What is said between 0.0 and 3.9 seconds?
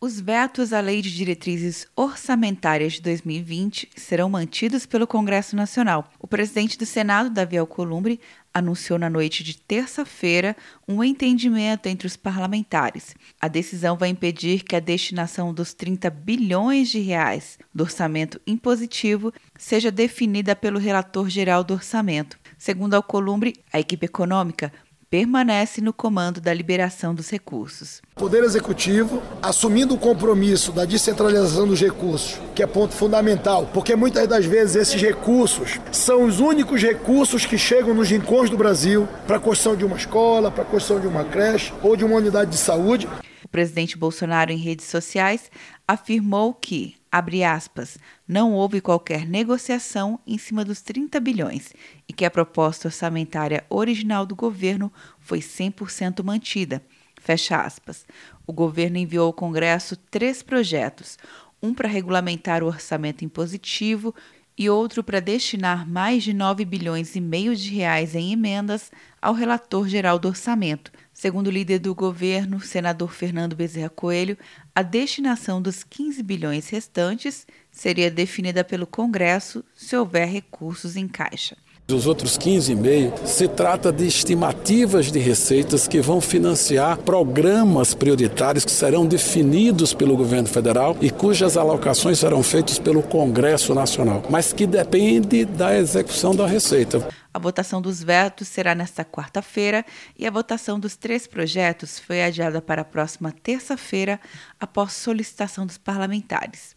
Os vetos à Lei de Diretrizes Orçamentárias de 2020